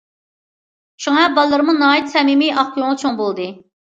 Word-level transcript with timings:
شۇڭا، 1.05 1.25
بالىلىرىمۇ 1.35 1.75
ناھايىتى 1.81 2.13
سەمىمىي، 2.15 2.53
ئاق 2.55 2.71
كۆڭۈل 2.79 2.99
چوڭ 3.05 3.23
بولدى. 3.23 3.49